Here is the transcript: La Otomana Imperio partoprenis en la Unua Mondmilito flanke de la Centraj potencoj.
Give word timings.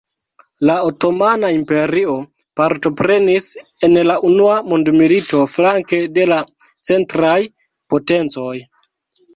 La 0.69 0.75
Otomana 0.85 1.51
Imperio 1.55 2.15
partoprenis 2.61 3.51
en 3.89 4.01
la 4.09 4.17
Unua 4.31 4.57
Mondmilito 4.73 5.43
flanke 5.59 6.01
de 6.19 6.27
la 6.35 6.43
Centraj 6.91 7.41
potencoj. 7.95 8.53